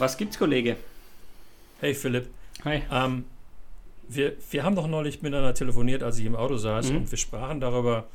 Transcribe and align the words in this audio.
Was 0.00 0.16
gibt's, 0.16 0.38
Kollege? 0.38 0.76
Hey 1.80 1.94
Philipp. 1.94 2.28
Hi. 2.64 2.82
Ähm, 2.90 3.26
wir, 4.08 4.32
wir 4.50 4.64
haben 4.64 4.74
doch 4.74 4.86
neulich 4.86 5.20
miteinander 5.20 5.52
telefoniert, 5.52 6.02
als 6.02 6.18
ich 6.18 6.24
im 6.24 6.34
Auto 6.36 6.56
saß 6.56 6.90
Mhm. 6.90 6.96
und 6.96 7.10
wir 7.10 7.18
sprachen 7.18 7.60
darüber, 7.60 8.06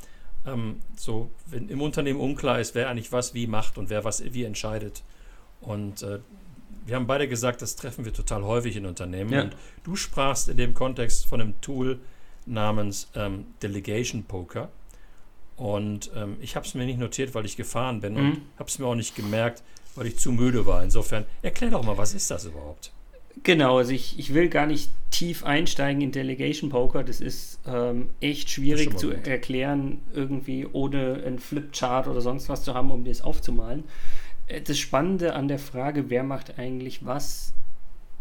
ähm, 0.48 0.82
so, 0.96 1.30
wenn 1.46 1.70
im 1.70 1.82
Unternehmen 1.82 2.20
unklar 2.20 2.60
ist, 2.60 2.74
wer 2.74 2.90
eigentlich 2.90 3.12
was 3.12 3.36
wie 3.36 3.46
macht 3.46 3.78
und 3.78 3.92
wer 3.92 4.04
was 4.04 4.24
wie 4.34 4.44
entscheidet. 4.46 5.04
Und 5.62 6.02
äh, 6.02 6.20
wir 6.88 6.96
haben 6.96 7.06
beide 7.06 7.28
gesagt, 7.28 7.62
das 7.62 7.76
treffen 7.76 8.04
wir 8.04 8.14
total 8.14 8.44
häufig 8.44 8.76
in 8.76 8.88
Unternehmen. 8.88 9.32
Ja. 9.32 9.42
Und 9.44 9.56
du 9.84 9.96
sprachst 9.96 10.50
in 10.50 10.58
dem 10.58 10.74
Kontext 10.74 11.28
von 11.28 11.40
einem 11.40 11.60
Tool 11.62 12.00
namens 12.48 13.10
ähm, 13.16 13.46
Delegation 13.62 14.24
Poker. 14.24 14.70
Und 15.58 16.12
ähm, 16.16 16.38
ich 16.42 16.56
habe 16.56 16.66
es 16.66 16.74
mir 16.76 16.86
nicht 16.86 17.00
notiert, 17.00 17.34
weil 17.34 17.46
ich 17.46 17.56
gefahren 17.56 18.02
bin 18.02 18.16
und 18.18 18.24
Mhm. 18.24 18.42
habe 18.60 18.70
es 18.70 18.78
mir 18.80 18.86
auch 18.88 18.96
nicht 18.96 19.16
gemerkt, 19.16 19.64
weil 19.96 20.08
ich 20.08 20.18
zu 20.18 20.32
müde 20.32 20.66
war. 20.66 20.84
Insofern, 20.84 21.26
erklär 21.42 21.72
doch 21.72 21.84
mal, 21.84 21.98
was 21.98 22.14
ist 22.14 22.30
das 22.30 22.46
überhaupt? 22.46 22.92
Genau, 23.44 23.78
also 23.78 23.92
ich, 23.92 24.18
ich 24.18 24.34
will 24.34 24.50
gar 24.50 24.66
nicht 24.66 24.90
tief 25.12 25.44
einsteigen 25.46 26.02
in 26.02 26.12
Delegation 26.12 26.70
Poker. 26.70 27.04
Das 27.04 27.22
ist 27.22 27.60
ähm, 27.68 28.10
echt 28.22 28.50
schwierig 28.50 28.90
ist 28.92 29.00
zu 29.00 29.10
gut. 29.12 29.28
erklären, 29.28 30.00
irgendwie 30.14 30.66
ohne 30.66 31.22
einen 31.26 31.40
Flipchart 31.40 32.08
oder 32.08 32.22
sonst 32.22 32.50
was 32.50 32.64
zu 32.64 32.74
haben, 32.74 32.92
um 32.92 33.04
das 33.06 33.22
aufzumalen. 33.22 33.84
Äh, 34.48 34.62
Das 34.62 34.78
Spannende 34.78 35.34
an 35.36 35.48
der 35.48 35.60
Frage, 35.60 36.10
wer 36.10 36.24
macht 36.24 36.58
eigentlich 36.60 37.06
was, 37.06 37.54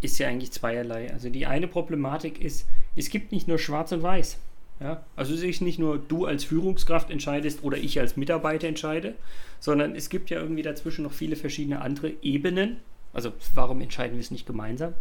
ist 0.01 0.19
ja 0.19 0.29
eigentlich 0.29 0.53
zweierlei. 0.53 1.13
Also 1.13 1.31
die 1.31 1.47
eine 1.47 1.67
Problematik 1.69 2.41
ist, 2.41 2.67
es 2.97 3.09
gibt 3.09 3.33
nicht 3.33 3.49
nur 3.49 3.59
Schwarz 3.59 3.91
und 3.93 4.03
Weiß. 4.03 4.39
Ja? 4.81 5.05
Also 5.17 5.35
es 5.35 5.43
ist 5.43 5.61
nicht 5.61 5.79
nur 5.79 5.99
du 5.99 6.27
als 6.27 6.45
Führungskraft 6.45 7.11
entscheidest 7.11 7.63
oder 7.63 7.79
ich 7.79 7.99
als 8.01 8.17
Mitarbeiter 8.17 8.69
entscheide, 8.69 9.15
sondern 9.61 9.95
es 9.95 10.09
gibt 10.09 10.31
ja 10.31 10.41
irgendwie 10.41 10.63
dazwischen 10.63 11.03
noch 11.03 11.13
viele 11.13 11.37
verschiedene 11.37 11.81
andere 11.81 12.13
Ebenen. 12.23 12.79
Also 13.13 13.33
warum 13.55 13.81
entscheiden 13.81 14.15
wir 14.15 14.21
es 14.21 14.31
nicht 14.31 14.47
gemeinsam? 14.47 14.95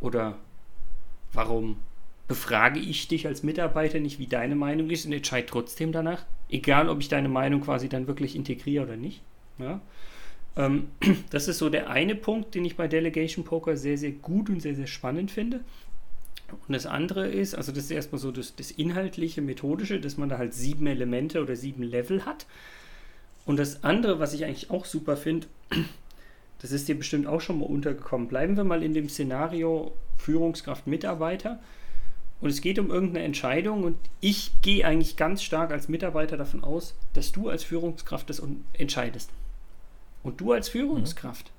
Oder 0.00 0.38
warum 1.32 1.76
befrage 2.28 2.80
ich 2.80 3.08
dich 3.08 3.26
als 3.26 3.42
Mitarbeiter 3.42 4.00
nicht, 4.00 4.18
wie 4.18 4.26
deine 4.26 4.54
Meinung 4.54 4.90
ist 4.90 5.04
und 5.06 5.12
entscheide 5.12 5.46
trotzdem 5.46 5.92
danach? 5.92 6.24
Egal, 6.48 6.88
ob 6.88 7.00
ich 7.00 7.08
deine 7.08 7.28
Meinung 7.28 7.60
quasi 7.60 7.88
dann 7.88 8.06
wirklich 8.06 8.34
integriere 8.34 8.84
oder 8.84 8.96
nicht. 8.96 9.20
Ja? 9.58 9.80
Ähm, 10.56 10.88
das 11.30 11.48
ist 11.48 11.58
so 11.58 11.68
der 11.68 11.90
eine 11.90 12.14
Punkt, 12.14 12.54
den 12.54 12.64
ich 12.64 12.76
bei 12.76 12.88
Delegation 12.88 13.44
Poker 13.44 13.76
sehr, 13.76 13.98
sehr 13.98 14.12
gut 14.12 14.48
und 14.48 14.60
sehr, 14.60 14.74
sehr 14.74 14.86
spannend 14.86 15.30
finde. 15.30 15.60
Und 16.66 16.74
das 16.74 16.86
andere 16.86 17.28
ist, 17.28 17.54
also 17.54 17.72
das 17.72 17.84
ist 17.84 17.90
erstmal 17.90 18.20
so 18.20 18.30
das, 18.30 18.54
das 18.56 18.70
inhaltliche, 18.70 19.42
methodische, 19.42 20.00
dass 20.00 20.16
man 20.16 20.28
da 20.28 20.38
halt 20.38 20.54
sieben 20.54 20.86
Elemente 20.86 21.42
oder 21.42 21.56
sieben 21.56 21.82
Level 21.82 22.24
hat. 22.24 22.46
Und 23.44 23.58
das 23.58 23.82
andere, 23.84 24.18
was 24.18 24.34
ich 24.34 24.44
eigentlich 24.44 24.70
auch 24.70 24.84
super 24.84 25.16
finde, 25.16 25.46
das 26.60 26.72
ist 26.72 26.88
dir 26.88 26.96
bestimmt 26.96 27.26
auch 27.26 27.40
schon 27.40 27.58
mal 27.58 27.66
untergekommen. 27.66 28.28
Bleiben 28.28 28.56
wir 28.56 28.64
mal 28.64 28.82
in 28.82 28.94
dem 28.94 29.08
Szenario 29.08 29.92
Führungskraft 30.18 30.86
Mitarbeiter. 30.86 31.58
Und 32.40 32.50
es 32.50 32.60
geht 32.60 32.78
um 32.80 32.90
irgendeine 32.90 33.24
Entscheidung 33.24 33.84
und 33.84 33.96
ich 34.20 34.50
gehe 34.62 34.84
eigentlich 34.84 35.16
ganz 35.16 35.44
stark 35.44 35.70
als 35.70 35.88
Mitarbeiter 35.88 36.36
davon 36.36 36.64
aus, 36.64 36.96
dass 37.12 37.30
du 37.30 37.48
als 37.48 37.62
Führungskraft 37.62 38.28
das 38.28 38.42
entscheidest. 38.72 39.30
Und 40.24 40.40
du 40.40 40.50
als 40.50 40.68
Führungskraft 40.68 41.52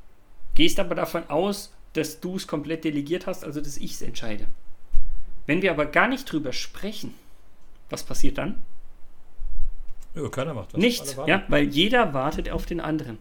gehst 0.56 0.80
aber 0.82 0.96
davon 0.96 1.30
aus, 1.30 1.72
dass 1.94 2.20
du 2.20 2.36
es 2.36 2.48
komplett 2.48 2.84
delegiert 2.84 3.28
hast, 3.28 3.46
also 3.46 3.62
dass 3.62 3.78
ich 3.78 3.92
es 3.94 4.02
entscheide. 4.02 4.46
Wenn 5.46 5.62
wir 5.62 5.72
aber 5.72 5.86
gar 5.86 6.08
nicht 6.08 6.32
drüber 6.32 6.54
sprechen, 6.54 7.14
was 7.90 8.04
passiert 8.04 8.38
dann? 8.38 8.62
Ja, 10.16 10.30
keiner 10.30 10.54
macht 10.54 10.74
das. 10.74 10.80
Nichts, 10.80 11.18
ja, 11.28 11.44
weil 11.48 11.66
jeder 11.66 12.14
wartet 12.14 12.50
auf 12.50 12.66
den 12.66 12.80
anderen. 12.80 13.18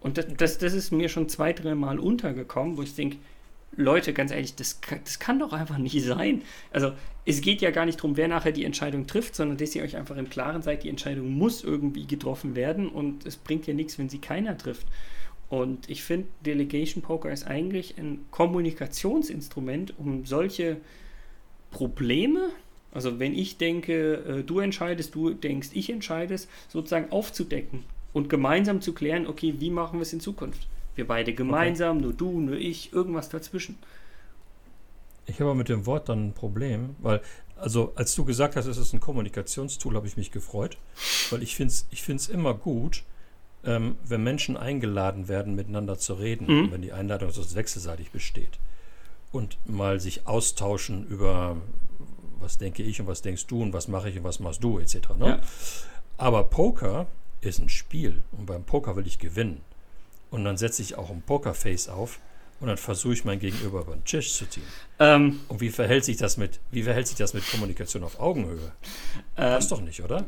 Und 0.00 0.18
das, 0.18 0.26
das, 0.36 0.58
das 0.58 0.72
ist 0.72 0.90
mir 0.90 1.08
schon 1.08 1.28
zwei, 1.28 1.52
drei 1.52 1.74
Mal 1.74 1.98
untergekommen, 1.98 2.76
wo 2.76 2.82
ich 2.82 2.94
denke, 2.94 3.18
Leute, 3.74 4.12
ganz 4.12 4.30
ehrlich, 4.30 4.54
das, 4.54 4.80
das 5.04 5.18
kann 5.18 5.38
doch 5.38 5.52
einfach 5.52 5.78
nicht 5.78 6.04
sein. 6.04 6.42
Also 6.72 6.92
es 7.24 7.40
geht 7.40 7.62
ja 7.62 7.70
gar 7.70 7.86
nicht 7.86 7.98
darum, 7.98 8.16
wer 8.16 8.28
nachher 8.28 8.52
die 8.52 8.64
Entscheidung 8.64 9.06
trifft, 9.06 9.34
sondern 9.34 9.56
dass 9.56 9.74
ihr 9.74 9.82
euch 9.82 9.96
einfach 9.96 10.16
im 10.16 10.28
Klaren 10.28 10.62
seid, 10.62 10.82
die 10.82 10.88
Entscheidung 10.88 11.32
muss 11.32 11.64
irgendwie 11.64 12.06
getroffen 12.06 12.54
werden 12.54 12.88
und 12.88 13.24
es 13.24 13.36
bringt 13.36 13.66
ja 13.66 13.72
nichts, 13.72 13.98
wenn 13.98 14.08
sie 14.08 14.18
keiner 14.18 14.58
trifft. 14.58 14.86
Und 15.48 15.88
ich 15.88 16.02
finde, 16.02 16.28
Delegation 16.44 17.02
Poker 17.02 17.30
ist 17.30 17.46
eigentlich 17.46 17.98
ein 17.98 18.26
Kommunikationsinstrument, 18.30 19.98
um 19.98 20.26
solche 20.26 20.78
Probleme, 21.72 22.50
also 22.92 23.18
wenn 23.18 23.34
ich 23.34 23.56
denke, 23.56 24.14
äh, 24.14 24.42
du 24.44 24.60
entscheidest, 24.60 25.14
du 25.14 25.30
denkst, 25.30 25.70
ich 25.72 25.90
entscheidest, 25.90 26.48
sozusagen 26.68 27.10
aufzudecken 27.10 27.84
und 28.12 28.28
gemeinsam 28.28 28.80
zu 28.80 28.92
klären, 28.92 29.26
okay, 29.26 29.54
wie 29.58 29.70
machen 29.70 29.98
wir 29.98 30.02
es 30.02 30.12
in 30.12 30.20
Zukunft? 30.20 30.68
Wir 30.94 31.06
beide 31.06 31.32
gemeinsam, 31.32 31.98
nur 32.00 32.12
du, 32.12 32.38
nur 32.38 32.56
ich, 32.56 32.92
irgendwas 32.92 33.30
dazwischen. 33.30 33.76
Ich 35.26 35.36
habe 35.36 35.46
aber 35.50 35.54
mit 35.54 35.68
dem 35.68 35.86
Wort 35.86 36.08
dann 36.08 36.28
ein 36.28 36.32
Problem, 36.34 36.96
weil, 37.00 37.22
also 37.56 37.92
als 37.94 38.14
du 38.14 38.24
gesagt 38.24 38.56
hast, 38.56 38.66
es 38.66 38.76
ist 38.76 38.92
ein 38.92 39.00
Kommunikationstool, 39.00 39.94
habe 39.94 40.06
ich 40.06 40.16
mich 40.16 40.30
gefreut, 40.30 40.76
weil 41.30 41.42
ich 41.42 41.56
finde 41.56 41.72
es 41.72 41.86
ich 41.90 42.02
find's 42.02 42.28
immer 42.28 42.54
gut, 42.54 43.04
ähm, 43.64 43.96
wenn 44.04 44.22
Menschen 44.22 44.56
eingeladen 44.56 45.28
werden, 45.28 45.54
miteinander 45.54 45.96
zu 45.98 46.14
reden, 46.14 46.46
Mhm. 46.46 46.72
wenn 46.72 46.82
die 46.82 46.92
Einladung 46.92 47.30
so 47.30 47.42
wechselseitig 47.54 48.10
besteht 48.10 48.58
und 49.32 49.58
mal 49.66 49.98
sich 49.98 50.26
austauschen 50.26 51.06
über, 51.06 51.56
was 52.38 52.58
denke 52.58 52.82
ich 52.82 53.00
und 53.00 53.06
was 53.06 53.22
denkst 53.22 53.46
du 53.46 53.62
und 53.62 53.72
was 53.72 53.88
mache 53.88 54.10
ich 54.10 54.16
und 54.18 54.24
was 54.24 54.38
machst 54.40 54.62
du 54.62 54.78
etc. 54.78 54.96
Ne? 55.18 55.26
Ja. 55.26 55.40
Aber 56.18 56.44
Poker 56.44 57.06
ist 57.40 57.58
ein 57.58 57.68
Spiel 57.68 58.22
und 58.32 58.46
beim 58.46 58.64
Poker 58.64 58.94
will 58.96 59.06
ich 59.06 59.18
gewinnen. 59.18 59.60
Und 60.30 60.44
dann 60.44 60.56
setze 60.56 60.80
ich 60.82 60.96
auch 60.96 61.10
ein 61.10 61.22
Pokerface 61.22 61.88
auf 61.88 62.20
und 62.60 62.68
dann 62.68 62.76
versuche 62.76 63.12
ich 63.14 63.24
mein 63.24 63.38
Gegenüber 63.40 63.80
über 63.80 63.94
den 63.94 64.04
Tisch 64.04 64.34
zu 64.34 64.46
ziehen. 64.48 64.62
Ähm, 64.98 65.40
Und 65.48 65.60
wie 65.60 65.70
verhält 65.70 66.04
sich 66.04 66.16
das 66.16 66.36
mit, 66.36 66.60
wie 66.70 66.82
verhält 66.84 67.08
sich 67.08 67.16
das 67.16 67.34
mit 67.34 67.46
Kommunikation 67.50 68.04
auf 68.04 68.20
Augenhöhe? 68.20 68.72
ähm, 69.36 69.52
Das 69.54 69.68
doch 69.68 69.80
nicht, 69.80 70.02
oder? 70.02 70.24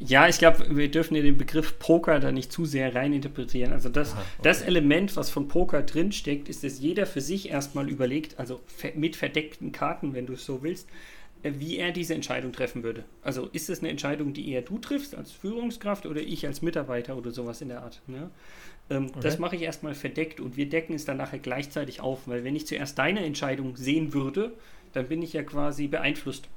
Ja, 0.00 0.26
ich 0.28 0.38
glaube, 0.38 0.64
wir 0.76 0.90
dürfen 0.90 1.14
ja 1.14 1.22
den 1.22 1.36
Begriff 1.36 1.78
Poker 1.78 2.20
da 2.20 2.32
nicht 2.32 2.50
zu 2.50 2.64
sehr 2.64 2.94
reininterpretieren. 2.94 3.72
Also 3.72 3.88
das, 3.90 4.12
Aha, 4.12 4.20
okay. 4.20 4.48
das 4.48 4.62
Element, 4.62 5.14
was 5.16 5.28
von 5.30 5.46
Poker 5.46 5.82
drinsteckt, 5.82 6.48
ist, 6.48 6.64
dass 6.64 6.80
jeder 6.80 7.06
für 7.06 7.20
sich 7.20 7.50
erstmal 7.50 7.88
überlegt, 7.88 8.38
also 8.38 8.60
mit 8.94 9.14
verdeckten 9.16 9.72
Karten, 9.72 10.14
wenn 10.14 10.26
du 10.26 10.32
es 10.32 10.44
so 10.46 10.62
willst, 10.62 10.88
äh, 11.42 11.52
wie 11.58 11.76
er 11.76 11.92
diese 11.92 12.14
Entscheidung 12.14 12.52
treffen 12.52 12.82
würde. 12.82 13.04
Also 13.22 13.48
ist 13.52 13.68
es 13.68 13.80
eine 13.80 13.90
Entscheidung, 13.90 14.32
die 14.32 14.50
eher 14.50 14.62
du 14.62 14.78
triffst 14.78 15.14
als 15.14 15.32
Führungskraft 15.32 16.06
oder 16.06 16.20
ich 16.22 16.46
als 16.46 16.62
Mitarbeiter 16.62 17.16
oder 17.16 17.30
sowas 17.30 17.60
in 17.60 17.68
der 17.68 17.82
Art. 17.82 18.00
Ne? 18.06 18.30
Ähm, 18.88 19.12
Das 19.20 19.34
Okay. 19.34 19.42
mache 19.42 19.56
ich 19.56 19.62
erstmal 19.62 19.94
verdeckt 19.94 20.40
und 20.40 20.56
wir 20.56 20.68
decken 20.68 20.94
es 20.94 21.04
dann 21.04 21.18
nachher 21.18 21.38
gleichzeitig 21.38 22.00
auf, 22.00 22.26
weil 22.26 22.42
wenn 22.44 22.56
ich 22.56 22.66
zuerst 22.66 22.98
deine 22.98 23.24
Entscheidung 23.24 23.76
sehen 23.76 24.12
würde, 24.14 24.52
dann 24.92 25.08
bin 25.08 25.22
ich 25.22 25.32
ja 25.34 25.42
quasi 25.42 25.86
beeinflusst. 25.88 26.48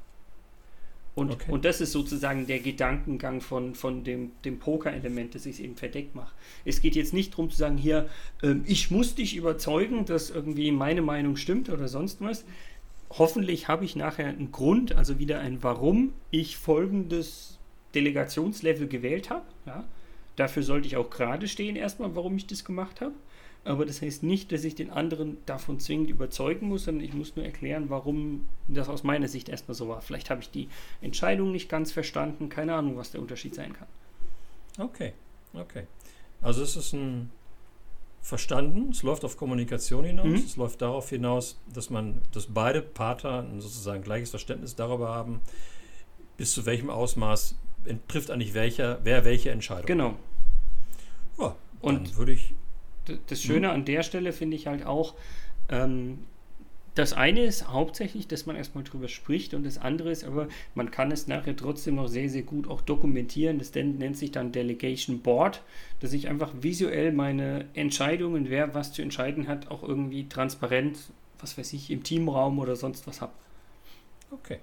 Und, 1.15 1.31
Okay. 1.31 1.51
und 1.51 1.63
das 1.63 1.79
ist 1.79 1.91
sozusagen 1.91 2.47
der 2.47 2.59
Gedankengang 2.59 3.39
von, 3.41 3.75
von 3.75 4.03
dem, 4.03 4.31
dem 4.45 4.57
Poker-Element, 4.57 5.35
dass 5.35 5.45
ich 5.45 5.55
es 5.55 5.59
eben 5.59 5.75
verdeckt 5.75 6.15
mache. 6.15 6.33
Es 6.65 6.81
geht 6.81 6.95
jetzt 6.95 7.13
nicht 7.13 7.33
darum 7.33 7.51
zu 7.51 7.57
sagen, 7.57 7.77
hier, 7.77 8.09
ähm, 8.41 8.63
ich 8.65 8.89
muss 8.89 9.13
dich 9.13 9.35
überzeugen, 9.35 10.05
dass 10.05 10.31
irgendwie 10.31 10.71
meine 10.71 11.03
Meinung 11.03 11.35
stimmt 11.35 11.69
oder 11.69 11.87
sonst 11.87 12.19
was. 12.21 12.45
Hoffentlich 13.11 13.67
habe 13.67 13.85
ich 13.85 13.95
nachher 13.95 14.25
einen 14.27 14.51
Grund, 14.51 14.95
also 14.95 15.19
wieder 15.19 15.39
ein 15.39 15.61
Warum 15.61 16.13
ich 16.31 16.57
folgendes 16.57 17.59
Delegationslevel 17.93 18.87
gewählt 18.87 19.29
habe. 19.29 19.45
Ja? 19.67 19.83
Dafür 20.35 20.63
sollte 20.63 20.87
ich 20.87 20.97
auch 20.97 21.09
gerade 21.09 21.47
stehen, 21.47 21.75
erstmal, 21.75 22.15
warum 22.15 22.35
ich 22.35 22.47
das 22.47 22.65
gemacht 22.65 23.01
habe. 23.01 23.13
Aber 23.65 23.85
das 23.85 24.01
heißt 24.01 24.23
nicht, 24.23 24.51
dass 24.51 24.65
ich 24.65 24.75
den 24.75 24.89
anderen 24.89 25.37
davon 25.45 25.79
zwingend 25.79 26.09
überzeugen 26.09 26.67
muss, 26.67 26.83
sondern 26.83 27.05
ich 27.05 27.13
muss 27.13 27.35
nur 27.35 27.45
erklären, 27.45 27.89
warum 27.89 28.45
das 28.67 28.89
aus 28.89 29.03
meiner 29.03 29.29
Sicht 29.29 29.47
erstmal 29.47 29.75
so 29.75 29.87
war. 29.87 30.01
Vielleicht 30.01 30.29
habe 30.29 30.41
ich 30.41 30.49
die 30.49 30.67
Entscheidung 31.01 31.51
nicht 31.53 31.69
ganz 31.69 31.91
verstanden, 31.93 32.49
keine 32.49 32.75
Ahnung, 32.75 32.97
was 32.97 33.11
der 33.11 33.21
Unterschied 33.21 33.55
sein 33.55 33.71
kann. 33.73 33.87
Okay, 34.77 35.13
okay. 35.53 35.87
Also 36.41 36.61
es 36.61 36.75
ist 36.75 36.93
ein 36.93 37.29
verstanden, 38.21 38.89
es 38.91 39.03
läuft 39.03 39.23
auf 39.25 39.37
Kommunikation 39.37 40.05
hinaus, 40.05 40.25
Mhm. 40.27 40.35
es 40.35 40.55
läuft 40.55 40.81
darauf 40.81 41.09
hinaus, 41.09 41.59
dass 41.73 41.89
man, 41.89 42.21
dass 42.31 42.47
beide 42.47 42.81
Partner 42.81 43.39
ein 43.43 43.61
sozusagen 43.61 44.01
gleiches 44.01 44.29
Verständnis 44.29 44.75
darüber 44.75 45.09
haben, 45.09 45.41
bis 46.37 46.53
zu 46.53 46.65
welchem 46.65 46.89
Ausmaß 46.89 47.55
trifft 48.07 48.31
eigentlich 48.31 48.53
welcher, 48.53 48.99
wer 49.03 49.25
welche 49.25 49.51
Entscheidung. 49.51 49.85
Genau. 49.85 50.13
Ja, 51.39 51.55
Und- 51.81 52.17
würde 52.17 52.33
ich, 52.33 52.53
Das 53.27 53.41
Schöne 53.41 53.69
an 53.71 53.83
der 53.83 54.01
Stelle 54.03 54.31
finde 54.31 54.55
ich 54.55 54.67
halt 54.67 54.85
auch, 54.85 55.13
ähm, 55.69 56.19
das 56.95 57.11
eine 57.13 57.43
ist 57.43 57.69
hauptsächlich, 57.69 58.27
dass 58.27 58.45
man 58.45 58.55
erstmal 58.55 58.83
drüber 58.83 59.07
spricht 59.07 59.53
und 59.55 59.65
das 59.65 59.77
andere 59.79 60.11
ist 60.11 60.23
aber, 60.23 60.47
man 60.75 60.91
kann 60.91 61.11
es 61.11 61.27
nachher 61.27 61.55
trotzdem 61.55 61.95
noch 61.95 62.07
sehr, 62.07 62.29
sehr 62.29 62.43
gut 62.43 62.67
auch 62.67 62.81
dokumentieren. 62.81 63.57
Das 63.57 63.73
nennt 63.73 64.15
sich 64.15 64.31
dann 64.31 64.51
Delegation 64.51 65.19
Board, 65.21 65.63
dass 66.01 66.13
ich 66.13 66.29
einfach 66.29 66.51
visuell 66.61 67.11
meine 67.11 67.65
Entscheidungen, 67.73 68.49
wer 68.49 68.75
was 68.75 68.93
zu 68.93 69.01
entscheiden 69.01 69.47
hat, 69.47 69.71
auch 69.71 69.81
irgendwie 69.83 70.29
transparent, 70.29 70.97
was 71.39 71.57
weiß 71.57 71.73
ich, 71.73 71.89
im 71.89 72.03
Teamraum 72.03 72.59
oder 72.59 72.75
sonst 72.75 73.07
was 73.07 73.21
habe. 73.21 73.33
okay. 74.31 74.59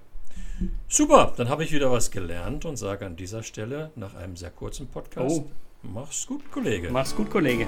Super, 0.87 1.33
dann 1.37 1.49
habe 1.49 1.63
ich 1.63 1.71
wieder 1.71 1.91
was 1.91 2.11
gelernt 2.11 2.65
und 2.65 2.77
sage 2.77 3.05
an 3.05 3.15
dieser 3.15 3.43
Stelle 3.43 3.91
nach 3.95 4.13
einem 4.15 4.35
sehr 4.35 4.49
kurzen 4.51 4.87
Podcast, 4.87 5.39
Oh. 5.41 5.49
mach's 5.83 6.25
gut, 6.27 6.51
Kollege. 6.51 6.89
Mach's 6.91 7.15
gut, 7.15 7.29
Kollege. 7.29 7.67